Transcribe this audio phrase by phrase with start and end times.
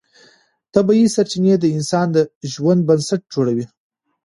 [0.73, 2.17] طبیعي سرچینې د انسان د
[2.53, 3.65] ژوند بنسټ جوړوي